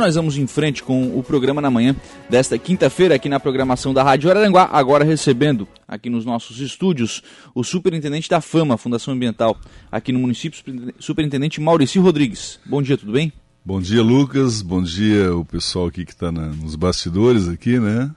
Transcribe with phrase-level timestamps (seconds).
[0.00, 1.96] Nós vamos em frente com o programa na manhã
[2.30, 7.20] desta quinta-feira aqui na programação da Rádio Araranguá, agora recebendo aqui nos nossos estúdios
[7.52, 9.58] o superintendente da Fama, Fundação Ambiental,
[9.90, 10.62] aqui no município,
[11.00, 12.60] superintendente Maurício Rodrigues.
[12.64, 13.32] Bom dia, tudo bem?
[13.64, 14.62] Bom dia, Lucas.
[14.62, 18.08] Bom dia o pessoal aqui que está nos bastidores aqui, né?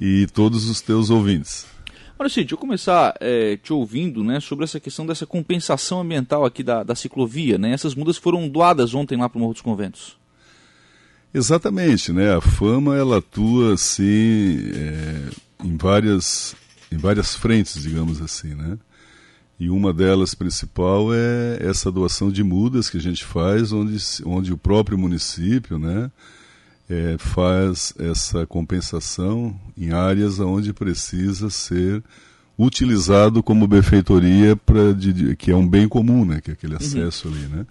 [0.00, 1.66] E todos os teus ouvintes.
[2.16, 6.62] Maurício, deixa eu começar é, te ouvindo né, sobre essa questão dessa compensação ambiental aqui
[6.62, 7.58] da, da ciclovia.
[7.58, 7.72] Né?
[7.72, 10.21] Essas mudas foram doadas ontem lá para o Morro dos Conventos.
[11.34, 12.34] Exatamente, né?
[12.34, 15.30] A fama ela atua assim é,
[15.64, 16.54] em várias
[16.90, 18.78] em várias frentes, digamos assim, né?
[19.58, 24.52] E uma delas principal é essa doação de mudas que a gente faz, onde, onde
[24.52, 26.10] o próprio município, né,
[26.90, 32.02] é, faz essa compensação em áreas onde precisa ser
[32.58, 34.82] utilizado como benfeitoria para
[35.38, 36.80] que é um bem comum, né, que é aquele uhum.
[36.80, 37.34] acesso uhum.
[37.34, 37.66] ali, né?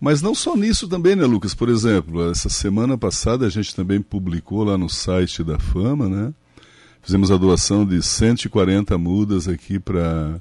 [0.00, 1.54] Mas não só nisso também, né, Lucas?
[1.54, 6.34] Por exemplo, essa semana passada a gente também publicou lá no site da Fama, né?
[7.02, 10.40] Fizemos a doação de 140 mudas aqui para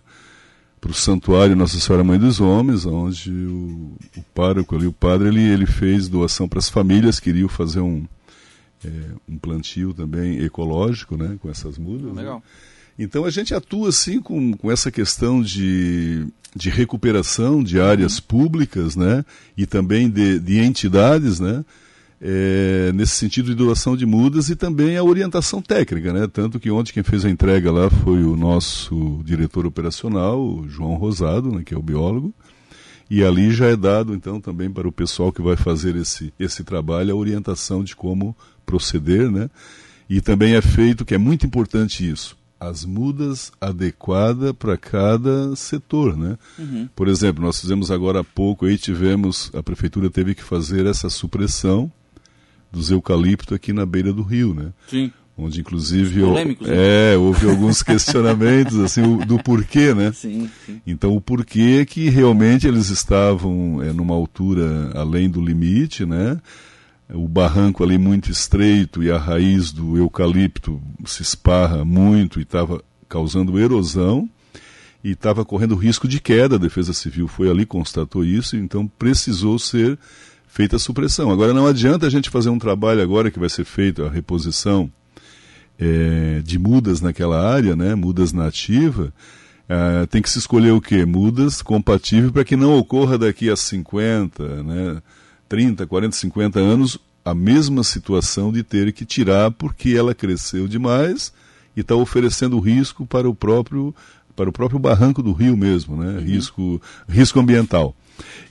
[0.86, 5.30] para o santuário Nossa Senhora Mãe dos Homens, onde o, o pároco ali, o padre,
[5.30, 8.06] ele, ele fez doação para as famílias que queriam fazer um,
[8.84, 8.90] é,
[9.28, 12.14] um plantio também ecológico, né, com essas mudas.
[12.14, 12.22] Né?
[12.22, 12.36] Legal.
[12.36, 12.42] Né?
[12.98, 18.96] Então a gente atua assim com, com essa questão de, de recuperação de áreas públicas,
[18.96, 19.26] né?
[19.58, 21.64] E também de, de entidades, né?
[22.22, 26.28] É, nesse sentido de doação de mudas e também a orientação técnica, né?
[26.32, 30.96] Tanto que ontem quem fez a entrega lá foi o nosso diretor operacional, o João
[30.96, 32.34] Rosado, né, que é o biólogo,
[33.09, 36.64] e ali já é dado então também para o pessoal que vai fazer esse, esse
[36.64, 39.50] trabalho a orientação de como proceder, né?
[40.09, 46.17] E também é feito, que é muito importante isso, as mudas adequadas para cada setor,
[46.17, 46.38] né?
[46.58, 46.88] Uhum.
[46.95, 51.09] Por exemplo, nós fizemos agora há pouco, aí tivemos, a prefeitura teve que fazer essa
[51.09, 51.92] supressão
[52.72, 54.72] dos eucaliptos aqui na beira do rio, né?
[54.88, 55.12] Sim.
[55.38, 57.14] Onde inclusive Polêmicos, né?
[57.14, 60.14] é, houve alguns questionamentos assim do porquê, né?
[60.14, 60.81] Sim, sim.
[60.88, 66.40] Então o porquê que realmente eles estavam é, numa altura além do limite, né?
[67.14, 72.84] O barranco ali muito estreito e a raiz do eucalipto se esparra muito e estava
[73.08, 74.28] causando erosão
[75.04, 76.56] e estava correndo risco de queda.
[76.56, 80.00] A Defesa Civil foi ali, constatou isso, então precisou ser
[80.48, 81.30] feita a supressão.
[81.30, 84.92] Agora não adianta a gente fazer um trabalho agora que vai ser feito a reposição
[85.78, 89.14] é, de mudas naquela área, né, mudas nativa.
[89.68, 91.06] É, tem que se escolher o que?
[91.06, 95.02] Mudas compatíveis para que não ocorra daqui a 50, né,
[95.47, 101.33] 30, 40, 50 anos a mesma situação de ter que tirar porque ela cresceu demais
[101.75, 103.94] e está oferecendo risco para o próprio
[104.35, 106.13] para o próprio barranco do rio mesmo, né?
[106.13, 106.19] Uhum.
[106.19, 107.95] Risco risco ambiental.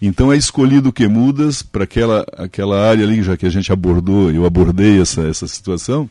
[0.01, 4.31] Então é escolhido que mudas para aquela aquela área ali, já que a gente abordou,
[4.31, 6.11] eu abordei essa essa situação.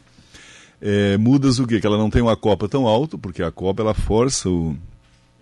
[0.82, 1.80] É, mudas o quê?
[1.80, 4.76] Que ela não tem uma copa tão alta, porque a copa ela força o,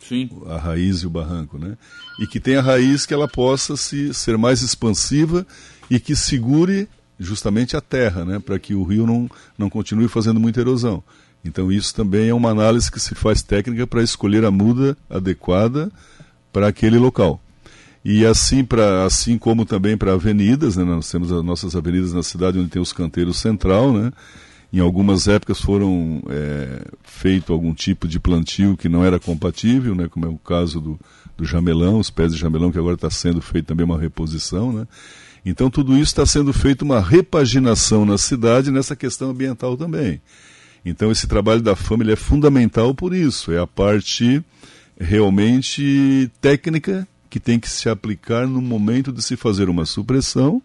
[0.08, 0.30] Sim.
[0.48, 1.78] a raiz e o barranco, né?
[2.20, 5.46] E que tem a raiz que ela possa se ser mais expansiva
[5.90, 6.88] e que segure
[7.20, 8.40] justamente a terra, né?
[8.40, 11.04] Para que o rio não não continue fazendo muita erosão.
[11.44, 15.92] Então isso também é uma análise que se faz técnica para escolher a muda adequada
[16.52, 17.42] para aquele local.
[18.04, 20.84] E assim, para assim como também para avenidas, né?
[20.84, 24.12] nós temos as nossas avenidas na cidade onde tem os canteiros central, né?
[24.74, 30.08] Em algumas épocas foram é, feito algum tipo de plantio que não era compatível, né,
[30.08, 31.00] como é o caso do,
[31.36, 34.72] do jamelão, os pés de jamelão, que agora está sendo feito também uma reposição.
[34.72, 34.88] Né?
[35.46, 40.22] Então tudo isso está sendo feito uma repaginação na cidade nessa questão ambiental também.
[40.86, 44.42] Então esse trabalho da família é fundamental por isso, é a parte
[44.98, 50.62] realmente técnica que tem que se aplicar no momento de se fazer uma supressão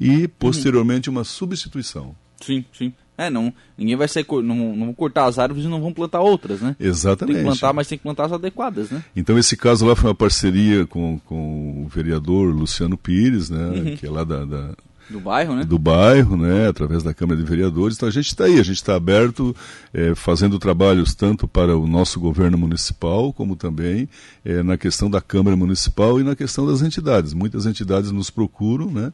[0.00, 2.14] e posteriormente uma substituição.
[2.40, 2.92] Sim, sim.
[3.18, 6.20] É, não, ninguém vai sair, não, não vão cortar as árvores e não vão plantar
[6.20, 6.76] outras, né?
[6.78, 7.36] Exatamente.
[7.36, 9.02] Tem que plantar, mas tem que plantar as adequadas, né?
[9.14, 13.66] Então esse caso lá foi uma parceria com, com o vereador Luciano Pires, né?
[13.68, 13.96] Uhum.
[13.96, 14.74] Que é lá da, da,
[15.08, 15.64] do bairro, né?
[15.64, 16.68] Do bairro, né?
[16.68, 17.96] Através da Câmara de Vereadores.
[17.96, 19.54] Então a gente está aí, a gente está aberto,
[19.94, 24.08] é, fazendo trabalhos tanto para o nosso governo municipal, como também
[24.44, 27.32] é, na questão da Câmara Municipal e na questão das entidades.
[27.32, 29.12] Muitas entidades nos procuram, né?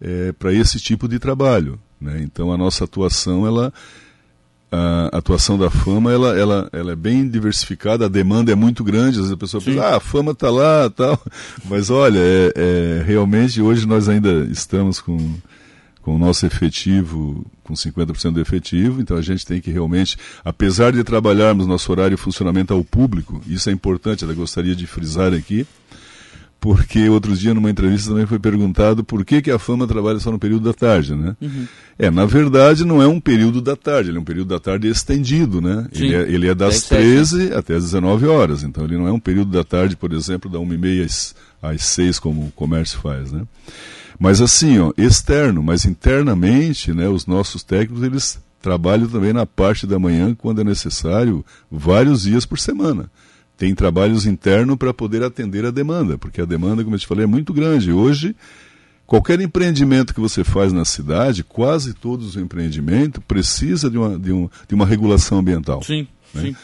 [0.00, 1.78] É, para esse tipo de trabalho.
[2.04, 2.20] Né?
[2.22, 3.72] Então a nossa atuação, ela,
[4.70, 9.12] a atuação da fama, ela, ela, ela é bem diversificada, a demanda é muito grande,
[9.12, 9.72] às vezes a pessoa Sim.
[9.72, 11.18] pensa, ah, a fama está lá, tal.
[11.64, 15.34] Mas olha, é, é, realmente hoje nós ainda estamos com
[16.04, 20.92] com o nosso efetivo, com 50% do efetivo, então a gente tem que realmente, apesar
[20.92, 25.32] de trabalharmos nosso horário de funcionamento ao público, isso é importante, eu gostaria de frisar
[25.32, 25.66] aqui,
[26.64, 30.32] porque outro dia numa entrevista também foi perguntado por que, que a fama trabalha só
[30.32, 31.36] no período da tarde, né?
[31.38, 31.66] Uhum.
[31.98, 34.88] É, na verdade não é um período da tarde, ele é um período da tarde
[34.88, 35.86] estendido, né?
[35.92, 39.20] Ele é, ele é, das 13 até as 19 horas, então ele não é um
[39.20, 43.42] período da tarde, por exemplo, da 1h30 às, às 6 como o comércio faz, né?
[44.18, 49.86] Mas assim, ó, externo, mas internamente, né, os nossos técnicos, eles trabalham também na parte
[49.86, 53.10] da manhã, quando é necessário, vários dias por semana
[53.56, 57.24] tem trabalhos internos para poder atender a demanda, porque a demanda, como eu te falei,
[57.24, 57.92] é muito grande.
[57.92, 58.34] Hoje,
[59.06, 64.32] qualquer empreendimento que você faz na cidade, quase todos os empreendimentos, precisa de uma, de,
[64.32, 65.82] um, de uma regulação ambiental.
[65.82, 66.42] Sim, né?
[66.42, 66.56] sim.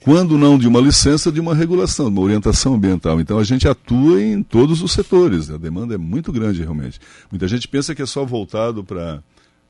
[0.00, 3.20] Quando não de uma licença, de uma regulação, de uma orientação ambiental.
[3.20, 5.48] Então a gente atua em todos os setores.
[5.48, 6.98] A demanda é muito grande, realmente.
[7.30, 9.22] Muita gente pensa que é só voltado para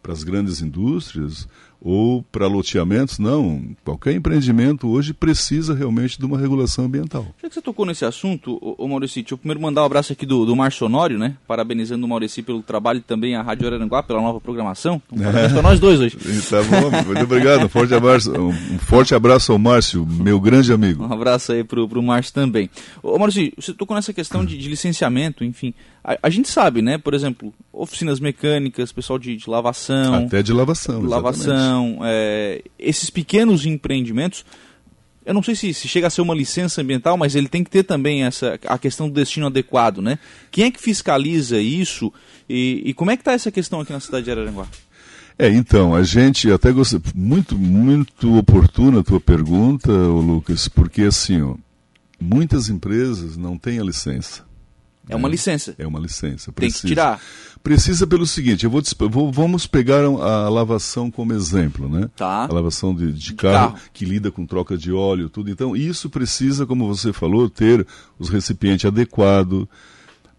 [0.09, 1.47] as grandes indústrias
[1.85, 3.63] ou para loteamentos, não.
[3.85, 7.27] Qualquer empreendimento hoje precisa realmente de uma regulação ambiental.
[7.43, 10.25] Já que você tocou nesse assunto, ô, Maurício, deixa eu primeiro mandar um abraço aqui
[10.25, 11.37] do, do Márcio Honório, né?
[11.47, 15.03] Parabenizando o Maurício pelo trabalho e também a Rádio Aranguá pela nova programação.
[15.11, 15.49] Um é.
[15.49, 16.17] para nós dois hoje.
[16.49, 17.65] tá bom, muito obrigado.
[17.65, 21.05] Um forte abraço, um forte abraço ao Márcio, meu grande amigo.
[21.05, 22.71] Um abraço aí pro, pro Márcio também.
[23.03, 25.75] Ô, Maurício, você tocou nessa questão de, de licenciamento, enfim.
[26.05, 26.99] A, a, gente sabe, né?
[26.99, 30.27] Por exemplo, oficinas mecânicas, pessoal de, de lavação.
[30.27, 31.01] Até de lavação.
[31.03, 31.72] Lavação
[32.03, 34.45] é, esses pequenos empreendimentos,
[35.25, 37.71] eu não sei se, se, chega a ser uma licença ambiental, mas ele tem que
[37.71, 40.19] ter também essa a questão do destino adequado, né?
[40.51, 42.13] Quem é que fiscaliza isso
[42.49, 44.67] e, e como é que está essa questão aqui na cidade de Araranguá?
[45.39, 51.41] É, então, a gente até gostei, muito, muito oportuna a tua pergunta, Lucas, porque assim,
[51.41, 51.55] ó,
[52.21, 54.45] muitas empresas não têm a licença.
[55.09, 55.75] É uma licença.
[55.79, 56.53] É uma licença.
[56.53, 56.83] Precisa.
[56.83, 57.21] Tem que tirar.
[57.63, 62.11] Precisa pelo seguinte, eu vou, vou, vamos pegar a lavação como exemplo, né?
[62.17, 62.45] Tá.
[62.45, 65.49] A lavação de, de, de carro, carro, que lida com troca de óleo, tudo.
[65.49, 67.87] Então, isso precisa, como você falou, ter
[68.19, 69.67] os recipientes adequados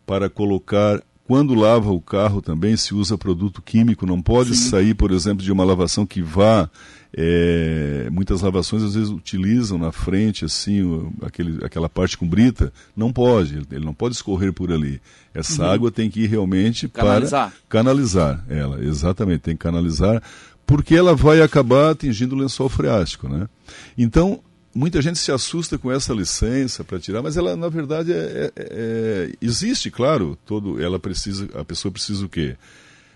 [0.06, 1.02] para colocar
[1.34, 4.70] quando lava o carro também se usa produto químico, não pode Sim.
[4.70, 6.70] sair, por exemplo, de uma lavação que vá
[7.12, 12.72] é, muitas lavações às vezes utilizam na frente assim o, aquele, aquela parte com brita,
[12.96, 15.02] não pode, ele não pode escorrer por ali.
[15.34, 15.72] Essa uhum.
[15.72, 17.50] água tem que ir realmente canalizar.
[17.50, 20.22] para canalizar ela, exatamente, tem que canalizar,
[20.68, 23.50] porque ela vai acabar atingindo o lençol freático, né?
[23.98, 24.40] Então
[24.74, 28.52] muita gente se assusta com essa licença para tirar, mas ela na verdade é, é,
[28.56, 32.56] é, existe, claro, todo, ela precisa, a pessoa precisa o quê?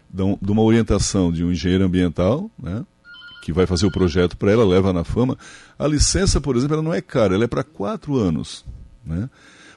[0.10, 2.86] De uma orientação de um engenheiro ambiental, né?
[3.42, 5.38] que vai fazer o projeto para ela, leva na fama.
[5.80, 8.66] A licença, por exemplo, ela não é cara, ela é para quatro anos.
[9.06, 9.30] Né?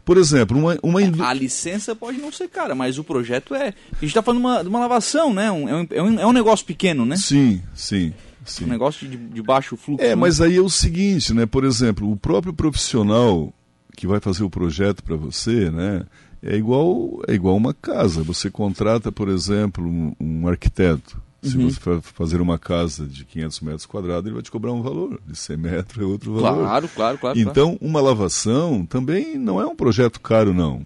[0.05, 1.23] Por exemplo, uma, uma indú...
[1.23, 3.69] A licença pode não ser cara, mas o projeto é.
[3.69, 5.53] A gente está falando de uma, de uma lavação, né?
[5.53, 7.17] Um, é, um, é um negócio pequeno, né?
[7.17, 8.13] Sim, sim.
[8.45, 8.65] Sim.
[8.65, 10.05] Um negócio de, de baixo fluxo.
[10.05, 10.15] É, né?
[10.15, 11.47] mas aí é o seguinte, né?
[11.47, 13.53] Por exemplo, o próprio profissional
[13.97, 16.07] que vai fazer o projeto para você, né?
[16.43, 18.23] É igual, é igual uma casa.
[18.23, 21.21] Você contrata, por exemplo, um, um arquiteto.
[21.43, 21.71] Se uhum.
[21.71, 25.19] você for fazer uma casa de 500 metros quadrados, ele vai te cobrar um valor.
[25.27, 26.65] De 100 metros é outro valor.
[26.65, 27.39] Claro, claro, claro.
[27.39, 30.85] Então, uma lavação também não é um projeto caro, não.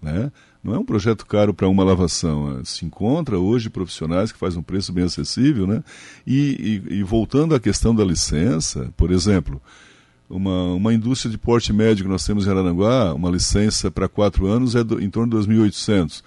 [0.00, 0.30] Né?
[0.64, 2.64] Não é um projeto caro para uma lavação.
[2.64, 5.66] Se encontra hoje profissionais que fazem um preço bem acessível.
[5.66, 5.84] Né?
[6.26, 9.60] E, e, e voltando à questão da licença, por exemplo,
[10.28, 14.46] uma, uma indústria de porte médio que nós temos em Araranguá, uma licença para quatro
[14.46, 16.22] anos é do, em torno de 2.800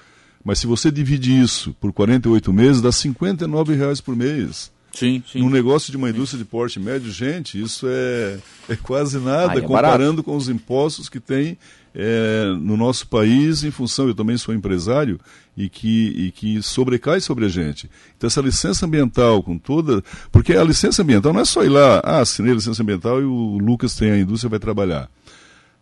[0.48, 4.72] mas se você divide isso por 48 meses, dá 59 reais por mês.
[4.94, 5.40] Sim, sim.
[5.40, 9.62] Num negócio de uma indústria de porte médio, gente, isso é, é quase nada é
[9.62, 10.24] comparando barato.
[10.24, 11.58] com os impostos que tem
[12.00, 15.20] é, no nosso país em função, eu também sou empresário,
[15.58, 17.90] e que, e que sobrecai sobre a gente.
[18.16, 20.04] Então essa licença ambiental com toda...
[20.32, 23.26] Porque a licença ambiental não é só ir lá, ah, assinei a licença ambiental e
[23.26, 25.10] o Lucas tem a indústria vai trabalhar.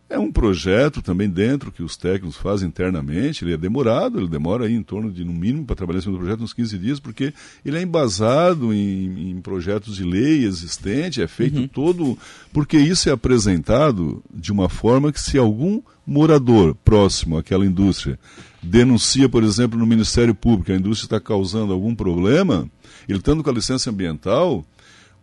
[0.08, 4.66] É um projeto também dentro que os técnicos fazem internamente, ele é demorado, ele demora
[4.66, 7.34] aí em torno de, no mínimo, para trabalhar esse projeto, uns 15 dias, porque
[7.64, 11.66] ele é embasado em, em projetos de lei existente, é feito uhum.
[11.66, 12.16] todo,
[12.52, 18.16] porque isso é apresentado de uma forma que se algum morador próximo àquela indústria
[18.62, 22.70] denuncia, por exemplo, no Ministério Público, a indústria está causando algum problema,
[23.08, 24.64] ele estando com a licença ambiental,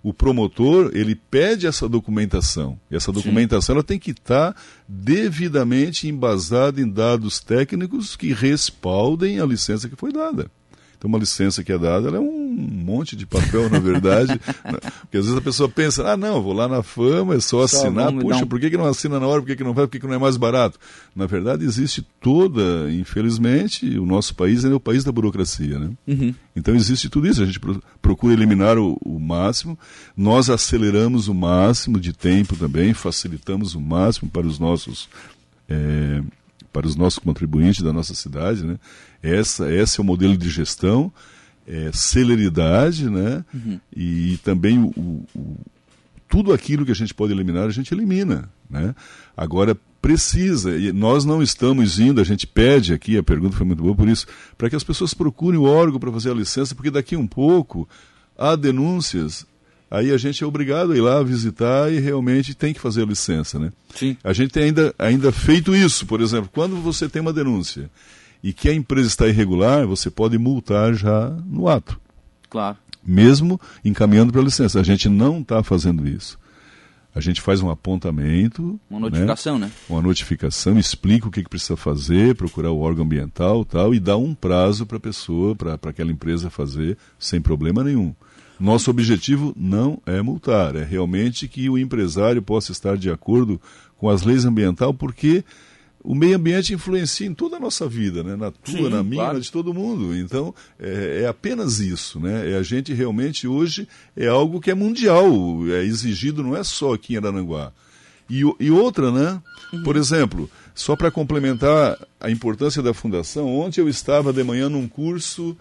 [0.03, 2.77] o promotor ele pede essa documentação.
[2.91, 4.53] E essa documentação ela tem que estar
[4.85, 10.51] devidamente embasada em dados técnicos que respaldem a licença que foi dada.
[10.97, 14.39] Então, uma licença que é dada é um monte de papel, na verdade.
[15.01, 17.77] Porque às vezes a pessoa pensa, ah, não, vou lá na fama, é só, só
[17.77, 18.11] assinar.
[18.13, 18.47] Puxa, um...
[18.47, 19.41] por que, que não assina na hora?
[19.41, 19.85] Por que, que não vai?
[19.85, 20.79] Por que, que não é mais barato?
[21.15, 25.79] Na verdade, existe toda, infelizmente, o nosso país é o país da burocracia.
[25.79, 25.89] Né?
[26.07, 26.33] Uhum.
[26.55, 27.41] Então, existe tudo isso.
[27.41, 27.59] A gente
[28.01, 29.77] procura eliminar o, o máximo.
[30.15, 35.09] Nós aceleramos o máximo de tempo também, facilitamos o máximo para os nossos.
[35.67, 36.21] É,
[36.73, 38.79] para os nossos contribuintes da nossa cidade, né?
[39.21, 41.13] Essa, esse é o modelo de gestão,
[41.67, 43.43] é, celeridade, né?
[43.53, 43.79] Uhum.
[43.95, 45.57] E, e, também o, o,
[46.27, 48.95] tudo aquilo que a gente pode eliminar, a gente elimina, né?
[49.35, 53.81] Agora precisa, e nós não estamos indo, a gente pede aqui, a pergunta foi muito
[53.81, 54.27] boa por isso,
[54.57, 57.87] para que as pessoas procurem o órgão para fazer a licença, porque daqui um pouco
[58.37, 59.45] há denúncias,
[59.89, 63.05] aí a gente é obrigado a ir lá visitar e realmente tem que fazer a
[63.05, 63.71] licença, né?
[63.95, 64.17] Sim.
[64.21, 67.89] A gente tem ainda, ainda feito isso, por exemplo, quando você tem uma denúncia
[68.43, 71.99] e que a empresa está irregular, você pode multar já no ato.
[72.49, 72.77] Claro.
[73.03, 74.79] Mesmo encaminhando para a licença.
[74.79, 76.37] A gente não está fazendo isso.
[77.15, 78.79] A gente faz um apontamento.
[78.89, 79.67] Uma notificação, né?
[79.67, 79.71] né?
[79.87, 84.17] Uma notificação, explica o que, que, precisa fazer, procurar o órgão ambiental tal, e dá
[84.17, 88.15] um prazo para a pessoa, para aquela empresa fazer, sem problema nenhum.
[88.59, 93.61] Nosso objetivo não é multar, é realmente que o empresário possa estar de acordo
[93.97, 95.43] com as leis ambientais, porque
[96.03, 98.35] o meio ambiente influencia em toda a nossa vida, né?
[98.35, 99.35] na tua, Sim, na minha, claro.
[99.35, 100.15] na de todo mundo.
[100.15, 102.19] Então, é, é, apenas isso.
[102.19, 102.51] Né?
[102.51, 105.31] É a gente realmente hoje é algo que é mundial,
[105.69, 107.71] é exigido não é só aqui em Arananguá.
[108.29, 109.41] E, e outra, né?
[109.71, 109.83] Uhum.
[109.83, 114.87] Por exemplo, só para complementar a importância da fundação, ontem eu estava de manhã num
[114.87, 115.55] curso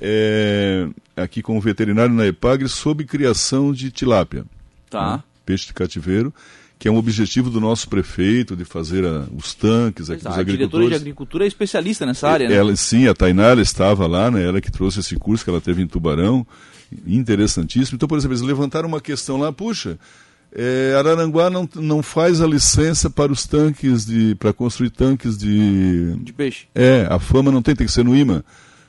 [0.00, 4.44] é, aqui com o veterinário na Epagre sobre criação de tilápia.
[4.88, 5.16] Tá.
[5.16, 5.22] Né?
[5.44, 6.32] Peixe de cativeiro
[6.84, 10.38] que é um objetivo do nosso prefeito de fazer a, os tanques aqui dos a
[10.38, 10.44] agricultores.
[10.44, 12.54] A diretora de agricultura é especialista nessa área, né?
[12.54, 14.46] Ela, sim, a Tainara estava lá, né?
[14.46, 16.46] Ela que trouxe esse curso que ela teve em Tubarão,
[17.06, 17.96] interessantíssimo.
[17.96, 19.98] Então, por exemplo, eles levantaram uma questão lá, puxa,
[20.54, 26.14] é, Araranguá não, não faz a licença para os tanques de para construir tanques de
[26.16, 26.66] de peixe.
[26.74, 28.44] É, a fama não tem, tem que ser no IMA.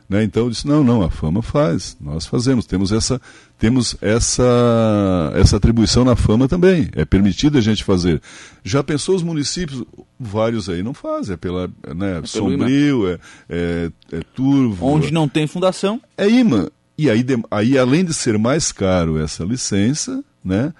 [0.07, 0.23] Né?
[0.23, 3.19] Então eu disse, não, não, a fama faz, nós fazemos, temos essa,
[3.57, 8.21] temos essa, essa atribuição na fama também, é permitido a gente fazer.
[8.63, 9.83] Já pensou os municípios,
[10.19, 13.19] vários aí não fazem, é pela né, é Sombrio, é,
[13.49, 14.85] é, é, Turvo.
[14.85, 15.99] Onde não tem fundação.
[16.15, 16.67] É imã.
[16.97, 20.71] E aí, aí, além de ser mais caro essa licença, né,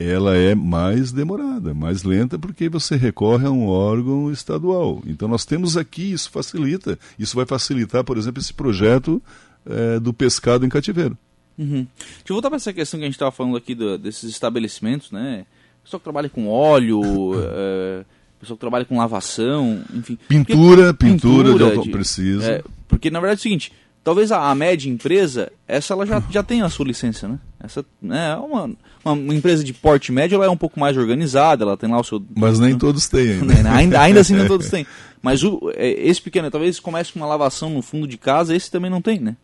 [0.00, 5.02] ela é mais demorada, mais lenta, porque você recorre a um órgão estadual.
[5.06, 9.22] Então nós temos aqui, isso facilita, isso vai facilitar, por exemplo, esse projeto
[9.66, 11.18] é, do pescado em cativeiro.
[11.58, 11.86] Uhum.
[11.98, 15.10] Deixa eu voltar para essa questão que a gente estava falando aqui do, desses estabelecimentos,
[15.10, 15.44] né?
[15.84, 17.02] Pessoal que trabalha com óleo,
[17.34, 18.04] é,
[18.40, 20.18] pessoal que trabalha com lavação, enfim.
[20.26, 22.50] Pintura, porque, pintura, pintura de auto precisa.
[22.50, 26.22] É, porque na verdade é o seguinte, talvez a, a, média empresa, essa ela já,
[26.30, 27.38] já tem a sua licença, né?
[27.62, 28.70] Essa né, é uma,
[29.04, 32.04] uma empresa de porte médio, ela é um pouco mais organizada, ela tem lá o
[32.04, 32.22] seu...
[32.34, 33.62] Mas nem todos têm ainda.
[33.62, 34.86] Né, ainda, ainda assim nem todos têm.
[35.22, 38.70] Mas o, é, esse pequeno, talvez comece com uma lavação no fundo de casa, esse
[38.70, 39.36] também não tem, né?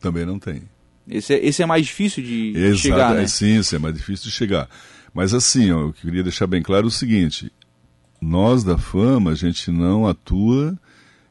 [0.00, 0.62] Também não tem.
[1.08, 3.22] Esse é, esse é mais difícil de, Exato, chegar, né?
[3.24, 4.68] É, sim, esse é mais difícil de chegar.
[5.14, 7.50] Mas assim, ó, eu queria deixar bem claro o seguinte,
[8.20, 10.78] nós da Fama, a gente não atua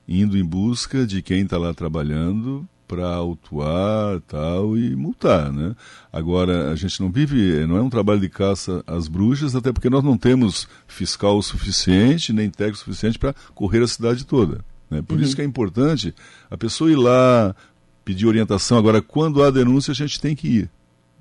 [0.08, 5.74] indo em busca de quem está lá trabalhando para autuar tal e multar, né?
[6.12, 9.90] Agora a gente não vive, não é um trabalho de caça às bruxas, até porque
[9.90, 14.60] nós não temos fiscal suficiente nem técnico suficiente para correr a cidade toda.
[14.90, 15.02] Né?
[15.02, 15.24] Por uhum.
[15.24, 16.14] isso que é importante
[16.50, 17.56] a pessoa ir lá
[18.04, 18.78] pedir orientação.
[18.78, 20.70] Agora, quando há denúncia, a gente tem que ir.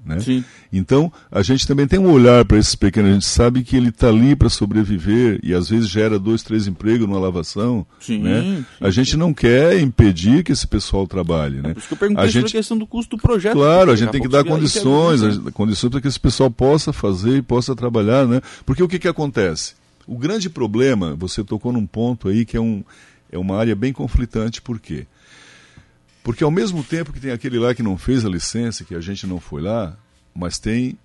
[0.04, 0.45] Né?
[0.73, 3.90] Então, a gente também tem um olhar para esses pequenos, a gente sabe que ele
[3.90, 7.87] está ali para sobreviver e às vezes gera dois, três empregos numa lavação.
[8.00, 8.40] Sim, né?
[8.40, 11.59] Sim, a gente não quer impedir que esse pessoal trabalhe.
[11.59, 11.73] É né?
[11.75, 12.47] por isso que eu perguntei a gente...
[12.47, 13.52] a questão do custo do projeto.
[13.52, 17.37] Claro, a gente tem que dar condições, a, condições para que esse pessoal possa fazer
[17.37, 18.26] e possa trabalhar.
[18.26, 18.40] Né?
[18.64, 19.75] Porque o que, que acontece?
[20.07, 22.83] O grande problema, você tocou num ponto aí que é, um,
[23.30, 24.95] é uma área bem conflitante, por quê?
[24.95, 25.21] Porque
[26.45, 29.27] ao mesmo tempo que tem aquele lá que não fez a licença, que a gente
[29.27, 29.97] não foi lá,
[30.35, 30.99] mas tem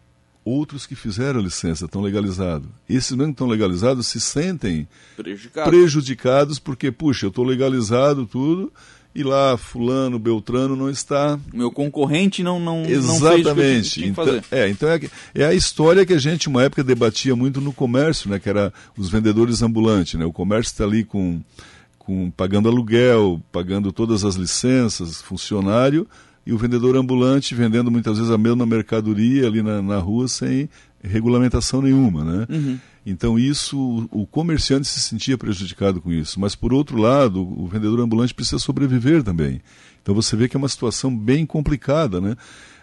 [0.43, 2.67] outros que fizeram a licença, estão legalizados.
[2.87, 5.69] Esses mesmo que estão legalizados se sentem Prejudicado.
[5.69, 8.71] prejudicados porque, puxa, eu estou legalizado tudo
[9.15, 11.39] e lá fulano, beltrano não está.
[11.53, 14.01] Meu concorrente não não Exatamente.
[14.01, 14.99] Não então, é, então é,
[15.33, 18.73] é, a história que a gente uma época debatia muito no comércio, né, que era
[18.97, 20.25] os vendedores ambulantes, né?
[20.25, 21.41] O comércio está ali com
[22.05, 26.07] com pagando aluguel, pagando todas as licenças, funcionário,
[26.45, 30.69] e o vendedor ambulante vendendo muitas vezes a mesma mercadoria ali na, na rua sem
[31.03, 32.47] regulamentação nenhuma, né?
[32.49, 32.79] Uhum.
[33.05, 37.99] Então isso, o comerciante se sentia prejudicado com isso, mas por outro lado, o vendedor
[37.99, 39.61] ambulante precisa sobreviver também.
[40.01, 42.35] Então você vê que é uma situação bem complicada, né?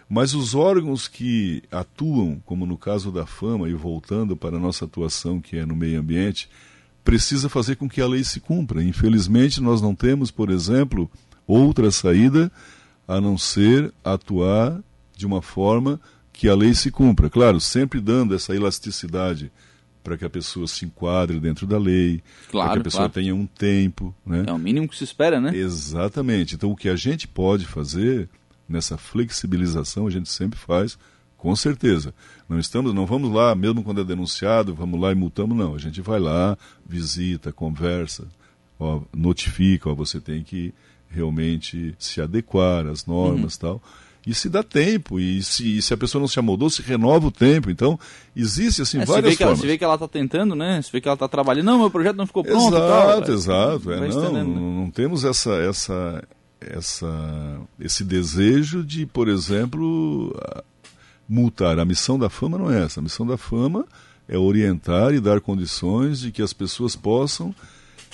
[0.09, 4.85] Mas os órgãos que atuam, como no caso da fama, e voltando para a nossa
[4.85, 6.49] atuação que é no meio ambiente,
[7.03, 8.83] precisa fazer com que a lei se cumpra.
[8.83, 11.09] Infelizmente, nós não temos, por exemplo,
[11.45, 12.51] outra saída
[13.07, 14.79] a não ser atuar
[15.15, 15.99] de uma forma
[16.31, 17.29] que a lei se cumpra.
[17.29, 19.51] Claro, sempre dando essa elasticidade
[20.03, 23.13] para que a pessoa se enquadre dentro da lei, claro, para que a pessoa claro.
[23.13, 24.13] tenha um tempo.
[24.25, 24.43] Né?
[24.47, 25.55] É o mínimo que se espera, né?
[25.55, 26.55] Exatamente.
[26.55, 28.29] Então, o que a gente pode fazer
[28.67, 30.97] nessa flexibilização, a gente sempre faz,
[31.43, 32.13] com certeza.
[32.47, 35.75] Não estamos, não vamos lá, mesmo quando é denunciado, vamos lá e multamos, não.
[35.75, 36.57] A gente vai lá,
[36.87, 38.25] visita, conversa,
[38.79, 40.73] ó, notifica, ó, você tem que
[41.09, 43.59] realmente se adequar às normas uhum.
[43.59, 43.81] tal
[44.25, 47.27] e se dá tempo, e se, e se a pessoa não se amoldou, se renova
[47.27, 47.69] o tempo.
[47.69, 47.99] Então,
[48.33, 49.41] existe assim é, várias formas.
[49.41, 50.81] Ela, se vê que ela está tentando, né?
[50.81, 52.73] Se vê que ela está trabalhando, não, meu projeto não ficou pronto.
[52.73, 53.91] Exato, tal, exato.
[53.91, 54.43] É, não, né?
[54.43, 56.23] não, não temos essa, essa,
[56.61, 60.33] essa, esse desejo de, por exemplo,
[61.27, 61.79] multar.
[61.79, 62.99] A missão da fama não é essa.
[62.99, 63.85] A missão da fama
[64.27, 67.53] é orientar e dar condições de que as pessoas possam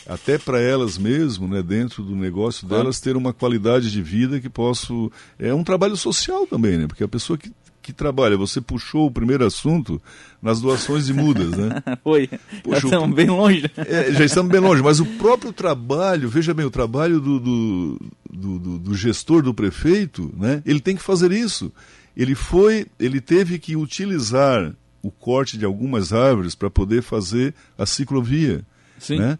[0.08, 2.84] até para elas mesmo, né, dentro do negócio claro.
[2.84, 5.12] delas, ter uma qualidade de vida que posso.
[5.38, 6.88] É um trabalho social também, né?
[6.88, 10.02] Porque a pessoa que, que trabalha, você puxou o primeiro assunto
[10.42, 11.84] nas doações de mudas, né?
[12.04, 12.28] Foi.
[12.68, 13.70] já estamos bem longe.
[13.78, 18.00] É, já estamos bem longe, mas o próprio trabalho, veja bem, o trabalho do, do,
[18.32, 20.64] do, do, do gestor, do prefeito, né?
[20.66, 21.72] Ele tem que fazer isso.
[22.16, 27.86] Ele foi, ele teve que utilizar o corte de algumas árvores para poder fazer a
[27.86, 28.66] ciclovia.
[29.00, 29.18] Sim.
[29.18, 29.40] Né?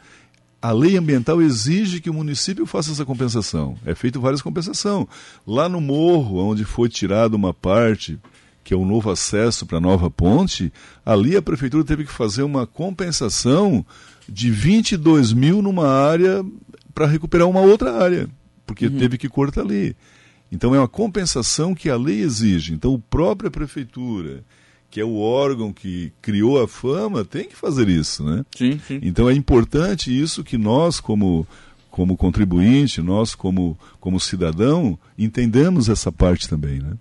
[0.62, 3.78] a lei ambiental exige que o município faça essa compensação.
[3.86, 5.08] É feito várias compensações.
[5.48, 8.20] Lá no morro, onde foi tirada uma parte,
[8.64, 10.72] que é o novo acesso para a nova ponte,
[11.06, 13.86] ali a prefeitura teve que fazer uma compensação
[14.28, 16.46] de 22 mil numa área
[16.94, 18.28] para recuperar uma outra área,
[18.66, 18.98] porque uhum.
[18.98, 19.96] teve que cortar ali.
[20.52, 22.74] Então é uma compensação que a lei exige.
[22.74, 24.44] Então, a própria prefeitura
[24.90, 28.44] que é o órgão que criou a fama, tem que fazer isso, né?
[28.56, 29.00] Sim, sim.
[29.04, 31.48] Então é importante isso que nós, como,
[31.92, 36.94] como contribuinte, nós, como, como cidadão, entendamos essa parte também, né?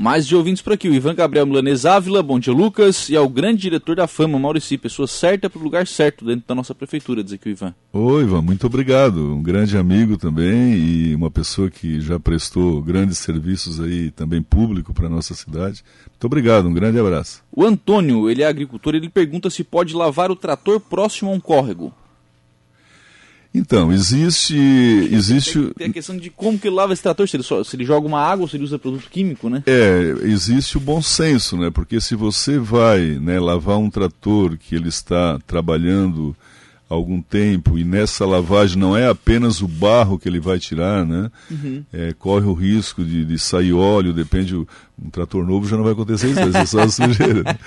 [0.00, 3.28] Mais de ouvintes por aqui, o Ivan Gabriel Milanês Ávila, bom dia Lucas, e ao
[3.28, 7.20] grande diretor da Fama, Maurici, pessoa certa para o lugar certo dentro da nossa prefeitura,
[7.20, 7.74] diz aqui o Ivan.
[7.92, 13.18] Oi Ivan, muito obrigado, um grande amigo também e uma pessoa que já prestou grandes
[13.18, 15.82] serviços aí também público para a nossa cidade.
[16.06, 17.42] Muito obrigado, um grande abraço.
[17.50, 21.40] O Antônio, ele é agricultor, ele pergunta se pode lavar o trator próximo a um
[21.40, 21.92] córrego.
[23.58, 24.56] Então, existe.
[25.10, 25.52] existe...
[25.52, 27.74] Tem, tem, a questão de como que ele lava esse trator, se ele, só, se
[27.74, 29.62] ele joga uma água ou se ele usa produto químico, né?
[29.66, 31.70] É, existe o bom senso, né?
[31.70, 36.36] Porque se você vai né, lavar um trator que ele está trabalhando
[36.88, 41.30] algum tempo e nessa lavagem não é apenas o barro que ele vai tirar, né?
[41.50, 41.84] Uhum.
[41.92, 45.92] É, corre o risco de, de sair óleo, depende, um trator novo já não vai
[45.92, 47.42] acontecer isso, ser só a sujeira.
[47.42, 47.58] Né?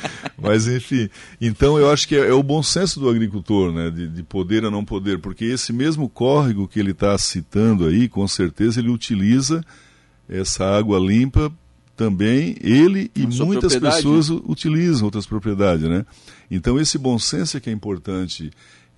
[0.41, 1.07] Mas enfim,
[1.39, 3.91] então eu acho que é, é, o bom senso do agricultor, né?
[3.91, 8.09] De, de poder ou não poder, porque esse mesmo córrego que ele está citando aí,
[8.09, 9.63] com certeza ele utiliza
[10.27, 11.51] essa água limpa
[11.95, 16.03] também ele e muitas pessoas utilizam outras propriedades, né?
[16.49, 18.49] Então esse bom senso é que é importante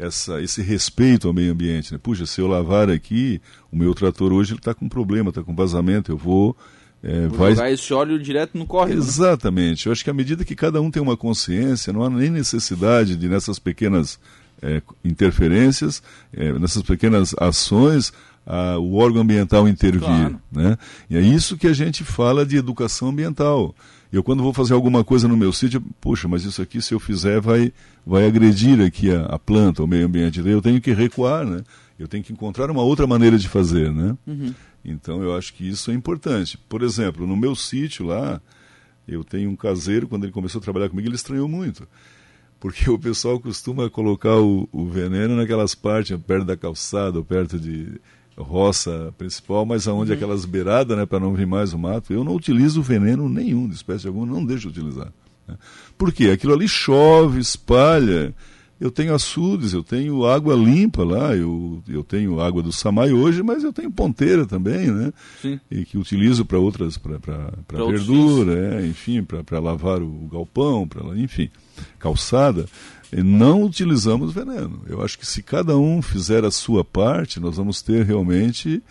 [0.04, 1.94] essa, esse respeito ao meio ambiente.
[1.94, 2.00] Né?
[2.02, 6.12] Puxa, se eu lavar aqui, o meu trator hoje está com problema, está com vazamento,
[6.12, 6.56] eu vou.
[7.02, 7.56] É, vou vai...
[7.56, 9.00] jogar esse óleo direto no córrego.
[9.00, 9.06] Né?
[9.06, 9.86] Exatamente.
[9.86, 9.90] Né?
[9.90, 13.16] Eu acho que à medida que cada um tem uma consciência, não há nem necessidade
[13.16, 14.20] de, nessas pequenas
[14.62, 18.14] é, interferências, é, nessas pequenas ações,
[18.46, 20.02] a, o órgão ambiental intervir.
[20.02, 20.40] Claro.
[20.52, 20.78] Né?
[21.10, 23.76] E é isso que a gente fala de educação ambiental.
[24.12, 27.00] Eu quando vou fazer alguma coisa no meu sítio, puxa, mas isso aqui se eu
[27.00, 27.74] fizer vai,
[28.06, 30.40] vai agredir aqui a, a planta, o meio ambiente.
[30.40, 31.64] eu tenho que recuar, né?
[31.98, 34.16] Eu tenho que encontrar uma outra maneira de fazer, né?
[34.28, 34.54] Uhum.
[34.86, 36.58] Então eu acho que isso é importante.
[36.70, 38.42] Por exemplo, no meu sítio lá,
[39.08, 41.88] eu tenho um caseiro, quando ele começou a trabalhar comigo, ele estranhou muito.
[42.60, 47.60] Porque o pessoal costuma colocar o, o veneno naquelas partes, perto da calçada, ou perto
[47.60, 48.00] de
[48.38, 50.18] roça principal, mas aonde uhum.
[50.18, 53.76] aquelas beiradas, né, para não vir mais o mato, eu não utilizo veneno nenhum de
[53.76, 55.12] espécie alguma, não deixo de utilizar.
[55.48, 55.56] Né?
[55.98, 56.30] Por quê?
[56.30, 58.34] Aquilo ali chove, espalha.
[58.82, 63.42] Eu tenho açudes, eu tenho água limpa lá, eu, eu tenho água do Samai hoje,
[63.42, 65.14] mas eu tenho ponteira também, né?
[65.42, 65.58] Sim.
[65.72, 67.18] E que utilizo para outras, para
[67.88, 71.50] verdura, é, enfim, para lavar o galpão, para enfim,
[71.98, 72.66] calçada
[73.22, 74.82] não utilizamos veneno.
[74.88, 78.82] Eu acho que se cada um fizer a sua parte, nós vamos ter realmente.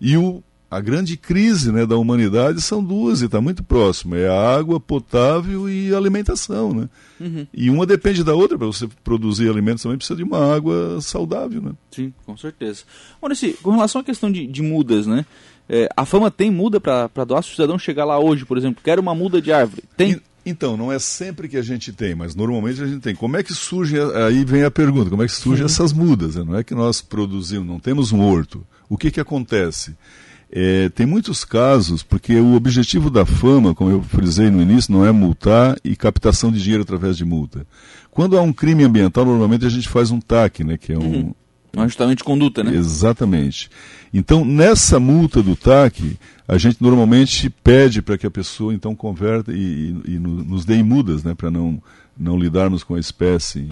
[0.00, 4.28] E o, a grande crise né, da humanidade são duas, e está muito próximo: é
[4.28, 6.72] a água potável e a alimentação.
[6.72, 6.88] Né?
[7.20, 7.46] Uhum.
[7.52, 8.56] E uma depende da outra.
[8.56, 11.60] Para você produzir alimentos também precisa de uma água saudável.
[11.60, 11.72] Né?
[11.90, 12.84] Sim, com certeza.
[13.20, 15.26] Maurício, com relação à questão de, de mudas, né?
[15.68, 17.42] É, a fama tem muda para doar?
[17.42, 20.20] Se o cidadão chegar lá hoje, por exemplo, quer uma muda de árvore, tem?
[20.44, 23.14] Então, não é sempre que a gente tem, mas normalmente a gente tem.
[23.14, 26.34] Como é que surge, aí vem a pergunta, como é que surgem essas mudas?
[26.34, 26.44] Né?
[26.44, 28.66] Não é que nós produzimos, não temos um horto.
[28.88, 29.94] O que, que acontece?
[30.54, 35.06] É, tem muitos casos, porque o objetivo da fama, como eu frisei no início, não
[35.06, 37.66] é multar e captação de dinheiro através de multa.
[38.10, 41.02] Quando há um crime ambiental, normalmente a gente faz um TAC, né, que é um,
[41.02, 41.34] uhum.
[41.76, 42.74] Um ajustamento de conduta, né?
[42.74, 43.70] Exatamente.
[44.12, 49.52] Então, nessa multa do TAC, a gente normalmente pede para que a pessoa então converta
[49.52, 51.82] e, e, e nos dê mudas, né, para não,
[52.18, 53.68] não lidarmos com a espécie.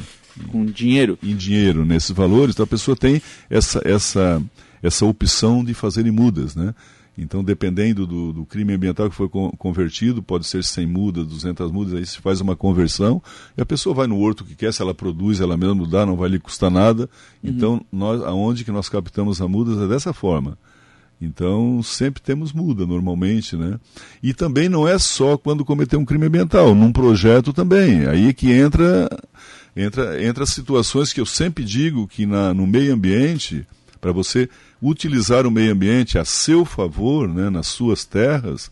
[0.48, 1.18] Com dinheiro.
[1.22, 2.54] Em dinheiro, nesses valores.
[2.54, 4.42] Então, a pessoa tem essa, essa,
[4.82, 6.74] essa opção de fazer mudas, né?
[7.22, 11.92] Então, dependendo do, do, crime ambiental que foi convertido, pode ser 100 mudas, 200 mudas,
[11.92, 13.22] aí se faz uma conversão
[13.58, 16.16] e a pessoa vai no horto que quer, se ela produz, ela mesmo dá, não
[16.16, 17.02] vai lhe custar nada.
[17.42, 17.50] Uhum.
[17.50, 20.56] Então, nós, aonde que nós captamos a mudas é dessa forma.
[21.20, 23.78] Então, sempre temos muda, normalmente, né?
[24.22, 28.06] E também não é só quando cometer um crime ambiental, num projeto também.
[28.06, 29.10] Aí que entra,
[29.76, 33.66] entra, entra situações que eu sempre digo que na, no meio ambiente,
[34.00, 34.48] para você
[34.82, 38.70] utilizar o meio ambiente a seu favor, né, nas suas terras,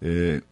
[0.00, 0.42] é,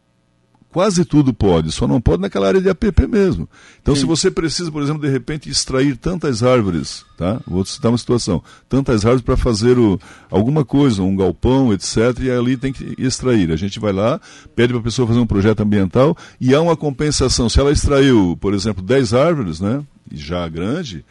[0.72, 3.48] quase tudo pode, só não pode naquela área de APP mesmo.
[3.80, 4.00] Então, Sim.
[4.00, 7.40] se você precisa, por exemplo, de repente extrair tantas árvores, tá?
[7.46, 12.18] Vou citar uma situação, tantas árvores para fazer o, alguma coisa, um galpão, etc.
[12.22, 13.52] E ali tem que extrair.
[13.52, 14.18] A gente vai lá,
[14.56, 17.50] pede para a pessoa fazer um projeto ambiental e há uma compensação.
[17.50, 19.84] Se ela extraiu, por exemplo, 10 árvores, né?
[20.10, 21.04] Já grande,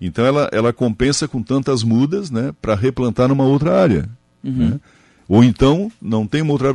[0.00, 4.08] então ela, ela compensa com tantas mudas né, para replantar numa outra área.
[4.44, 4.70] Uhum.
[4.70, 4.80] Né?
[5.28, 6.72] Ou então não tem uma outra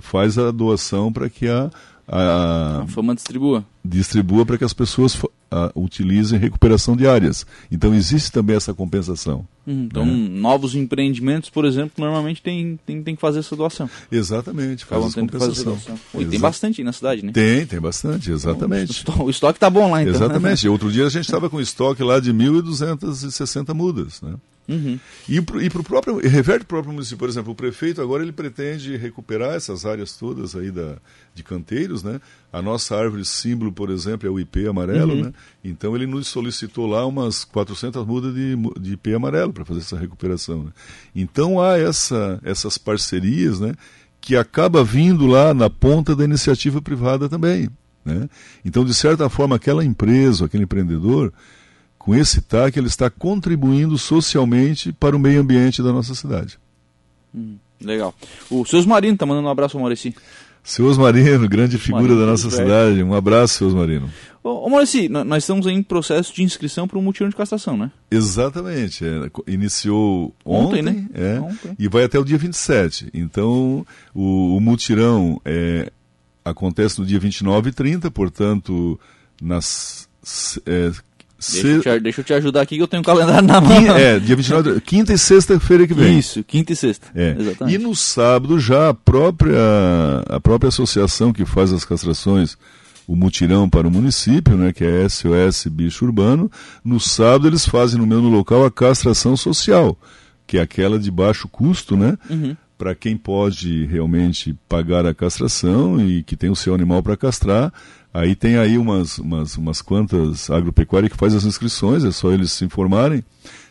[0.00, 1.70] faz a doação para que a,
[2.08, 3.64] a, a fama distribua.
[3.84, 5.20] Distribua para que as pessoas
[5.52, 7.46] a, utilizem recuperação de áreas.
[7.70, 9.46] Então existe também essa compensação.
[9.66, 10.12] Uhum, então, né?
[10.12, 13.88] novos empreendimentos, por exemplo, normalmente tem, tem, tem que fazer essa doação.
[14.10, 15.78] Exatamente, faz essa compensação.
[16.18, 17.32] E tem bastante na cidade, né?
[17.32, 19.04] Tem, tem bastante, exatamente.
[19.20, 20.14] O, estoque está bom lá, então.
[20.14, 20.66] Exatamente.
[20.68, 24.34] Outro dia a gente estava com estoque lá de 1.260 mudas, né?
[24.68, 24.98] Uhum.
[25.28, 28.32] E, para o próprio, reverte para o próprio município, por exemplo, o prefeito agora ele
[28.32, 30.96] pretende recuperar essas áreas todas aí da,
[31.34, 32.20] de canteiros, né?
[32.52, 35.22] A nossa árvore símbolo, por exemplo, é o IP amarelo, uhum.
[35.24, 35.32] né?
[35.64, 39.98] Então ele nos solicitou lá umas 400 mudas de, de IP amarelo para fazer essa
[39.98, 40.64] recuperação.
[40.64, 40.70] Né?
[41.14, 43.74] Então há essa, essas parcerias, né?
[44.20, 47.68] Que acaba vindo lá na ponta da iniciativa privada também,
[48.04, 48.28] né?
[48.64, 51.32] Então, de certa forma, aquela empresa, aquele empreendedor,
[52.04, 56.58] com esse TAC, ele está contribuindo socialmente para o meio ambiente da nossa cidade.
[57.32, 58.12] Hum, legal.
[58.50, 60.12] O Seus Marino está mandando um abraço ao Maurici.
[60.64, 63.04] Seus Marino, grande figura Marino, da nossa cidade.
[63.04, 64.10] Um abraço, Seus Marino.
[64.42, 67.92] Ô, ô Maurici, nós estamos em processo de inscrição para um mutirão de castração, né?
[68.10, 69.04] Exatamente.
[69.04, 71.08] É, iniciou ontem, ontem né?
[71.14, 71.76] É, ontem.
[71.78, 73.10] e vai até o dia 27.
[73.14, 75.92] Então, o, o mutirão é,
[76.44, 78.98] acontece no dia 29 e 30, portanto,
[79.40, 80.08] nas
[80.66, 80.92] é,
[81.50, 83.96] Deixa, eu te, deixa eu te ajudar aqui que eu tenho um calendário na mão.
[83.96, 86.18] É, dia 29, quinta e sexta-feira que vem.
[86.18, 87.08] Isso, quinta e sexta.
[87.14, 87.36] É.
[87.38, 87.74] Exatamente.
[87.74, 89.58] E no sábado já a própria,
[90.28, 92.56] a própria associação que faz as castrações,
[93.06, 96.50] o mutirão para o município, né, que é SOS Bicho Urbano,
[96.84, 99.98] no sábado eles fazem no mesmo local a castração social,
[100.46, 102.16] que é aquela de baixo custo, né?
[102.30, 102.56] Uhum.
[102.78, 107.72] Para quem pode realmente pagar a castração e que tem o seu animal para castrar,
[108.12, 112.52] Aí tem aí umas, umas, umas quantas agropecuárias que faz as inscrições, é só eles
[112.52, 113.24] se informarem.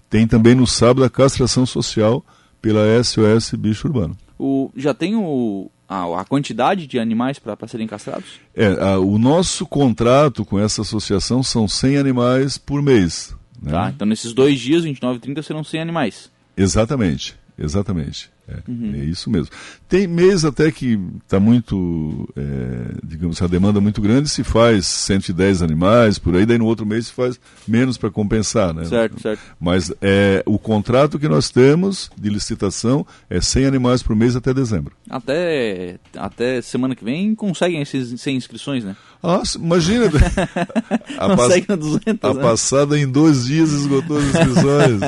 [0.10, 2.26] Tem também no sábado a castração social
[2.62, 4.18] pela SOS Bicho Urbano.
[4.38, 8.40] O, já tem o, a, a quantidade de animais para serem castrados?
[8.56, 13.36] É, a, o nosso contrato com essa associação são 100 animais por mês.
[13.62, 13.72] Né?
[13.72, 16.32] Tá, então nesses dois dias, 29 e 30, serão 100 animais.
[16.58, 18.32] Exatamente, exatamente.
[18.48, 18.94] É, uhum.
[18.96, 19.50] é, isso mesmo.
[19.88, 24.86] Tem mês até que está muito, é, digamos, a demanda é muito grande, se faz
[24.86, 28.86] 110 animais por aí, daí no outro mês se faz menos para compensar, né?
[28.86, 29.42] Certo, certo.
[29.60, 34.54] Mas é, o contrato que nós temos de licitação é 100 animais por mês até
[34.54, 34.94] dezembro.
[35.10, 38.96] Até, até semana que vem conseguem esses 100 inscrições, né?
[39.24, 40.06] Ah, imagina!
[41.18, 42.42] a, pass 200, a né?
[42.42, 45.00] passada em dois dias esgotou as inscrições.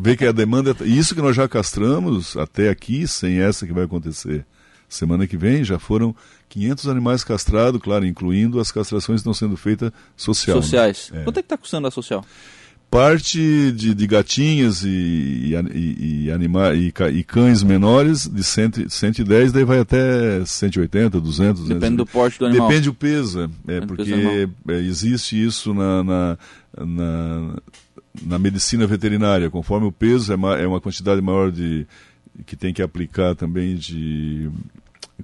[0.00, 0.74] Vê que a demanda.
[0.80, 4.44] É isso que nós já castramos até aqui, sem essa que vai acontecer.
[4.88, 6.14] Semana que vem já foram
[6.48, 10.56] 500 animais castrados, claro, incluindo as castrações que estão sendo feitas social.
[10.56, 10.62] Né?
[10.62, 11.10] Sociais.
[11.12, 11.24] Né?
[11.24, 12.24] Quanto é que está custando a social?
[12.92, 19.50] parte de, de gatinhas e, e, e, anima, e, e, cães menores de 100, 110,
[19.50, 21.62] daí vai até 180, 200.
[21.62, 21.96] Depende 200.
[21.96, 22.68] do porte do animal.
[22.68, 24.12] Depende do peso, é, é porque
[24.68, 26.38] é, existe isso na, na,
[26.78, 27.56] na,
[28.26, 29.48] na, medicina veterinária.
[29.48, 31.86] Conforme o peso é, ma, é uma quantidade maior de
[32.46, 34.50] que tem que aplicar também de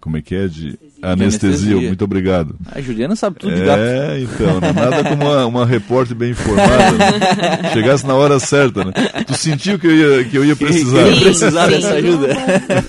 [0.01, 0.47] como é que é?
[0.47, 1.51] De anestesia.
[1.51, 1.77] anestesia.
[1.89, 2.55] Muito obrigado.
[2.71, 3.81] A Juliana sabe tudo de é, gato.
[3.81, 4.73] É, então, né?
[4.73, 6.93] nada como uma, uma repórter bem informada.
[6.93, 7.71] Né?
[7.75, 8.93] Chegasse na hora certa, né?
[9.27, 11.13] Tu sentiu que eu ia, que eu ia precisar.
[11.13, 12.29] Sim, precisar dessa ajuda.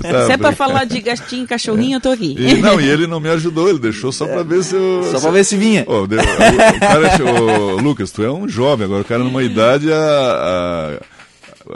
[0.02, 2.36] Tá, se é pra falar de gastinho e cachorrinho, eu tô aqui.
[2.38, 5.10] E, não, e ele não me ajudou, ele deixou só pra ver se eu...
[5.12, 5.84] Só pra ver se vinha.
[5.88, 9.44] Oh, deu, o, o cara, oh, Lucas, tu é um jovem, agora o cara numa
[9.44, 11.00] idade a, a,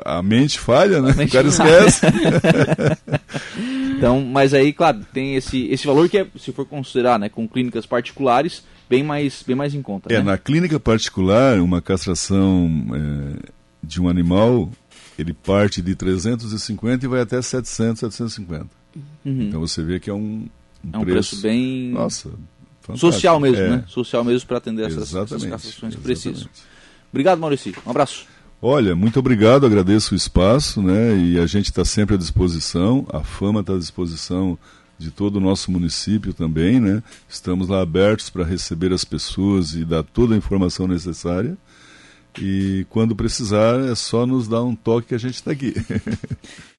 [0.05, 1.13] a mente falha, né?
[1.15, 2.01] Mente o cara esquece.
[4.03, 7.47] Então, mas aí, claro, tem esse, esse valor que é, se for considerar, né, com
[7.47, 10.13] clínicas particulares, bem mais, bem mais em conta.
[10.13, 10.23] É, né?
[10.23, 13.49] na clínica particular, uma castração é,
[13.81, 14.69] de um animal,
[15.17, 18.67] ele parte de 350 e vai até 700, 750.
[18.93, 19.01] Uhum.
[19.23, 20.47] Então você vê que é um,
[20.83, 21.91] um, é um preço, preço, bem...
[21.91, 22.29] Nossa,
[22.81, 22.97] fantástico.
[22.97, 23.69] Social mesmo, é.
[23.69, 23.83] né?
[23.87, 26.49] Social mesmo para atender essas, essas castrações que precisam.
[27.09, 27.73] Obrigado, Maurício.
[27.85, 28.25] Um abraço.
[28.65, 31.17] Olha, muito obrigado, agradeço o espaço, né?
[31.17, 34.57] E a gente está sempre à disposição, a fama está à disposição
[34.97, 37.03] de todo o nosso município também, né?
[37.27, 41.57] Estamos lá abertos para receber as pessoas e dar toda a informação necessária.
[42.39, 45.73] E quando precisar, é só nos dar um toque que a gente está aqui.